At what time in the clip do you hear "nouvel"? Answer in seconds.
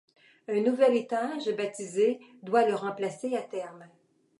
0.63-0.95